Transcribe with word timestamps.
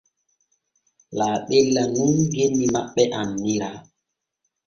Laaɓella 1.17 1.83
nun 1.93 2.13
genni 2.33 2.65
maɓɓe 2.73 3.03
annira. 3.19 3.69